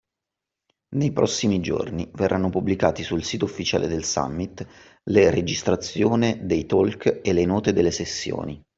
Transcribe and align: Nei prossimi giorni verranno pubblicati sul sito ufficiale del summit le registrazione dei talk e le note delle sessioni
Nei 0.95 1.11
prossimi 1.11 1.59
giorni 1.59 2.09
verranno 2.15 2.49
pubblicati 2.49 3.03
sul 3.03 3.23
sito 3.23 3.45
ufficiale 3.45 3.85
del 3.87 4.03
summit 4.03 4.65
le 5.11 5.29
registrazione 5.29 6.39
dei 6.43 6.65
talk 6.65 7.19
e 7.21 7.33
le 7.33 7.45
note 7.45 7.71
delle 7.71 7.91
sessioni 7.91 8.59